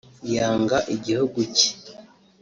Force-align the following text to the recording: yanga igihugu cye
yanga 0.35 0.77
igihugu 0.95 1.39
cye 1.57 1.69